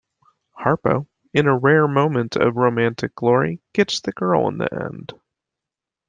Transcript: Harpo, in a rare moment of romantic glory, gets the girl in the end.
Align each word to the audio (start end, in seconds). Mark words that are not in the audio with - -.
Harpo, 0.57 1.05
in 1.31 1.45
a 1.45 1.55
rare 1.55 1.87
moment 1.87 2.35
of 2.35 2.55
romantic 2.55 3.13
glory, 3.13 3.61
gets 3.71 4.01
the 4.01 4.11
girl 4.11 4.47
in 4.47 4.57
the 4.57 4.83
end. 4.85 5.13